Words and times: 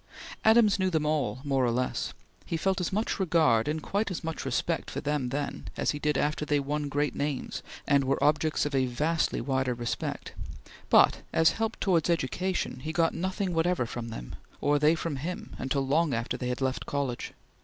Adams 0.43 0.79
knew 0.79 0.89
them 0.89 1.05
all, 1.05 1.41
more 1.43 1.63
or 1.63 1.69
less; 1.69 2.11
he 2.43 2.57
felt 2.57 2.81
as 2.81 2.91
much 2.91 3.19
regard, 3.19 3.67
and 3.67 3.83
quite 3.83 4.09
as 4.09 4.23
much 4.23 4.45
respect 4.45 4.89
for 4.89 4.99
them 4.99 5.29
then, 5.29 5.67
as 5.77 5.91
he 5.91 5.99
did 5.99 6.17
after 6.17 6.43
they 6.43 6.59
won 6.59 6.89
great 6.89 7.13
names 7.13 7.61
and 7.87 8.05
were 8.05 8.23
objects 8.23 8.65
of 8.65 8.73
a 8.73 8.87
vastly 8.87 9.39
wider 9.39 9.75
respect; 9.75 10.33
but, 10.89 11.19
as 11.31 11.51
help 11.51 11.79
towards 11.79 12.09
education, 12.09 12.79
he 12.79 12.91
got 12.91 13.13
nothing 13.13 13.53
whatever 13.53 13.85
from 13.85 14.07
them 14.07 14.33
or 14.59 14.79
they 14.79 14.95
from 14.95 15.17
him 15.17 15.55
until 15.59 15.85
long 15.85 16.15
after 16.15 16.35
they 16.35 16.47
had 16.47 16.61
left 16.61 16.87
college. 16.87 17.33